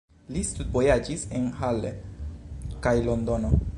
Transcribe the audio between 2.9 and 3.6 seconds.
Londono.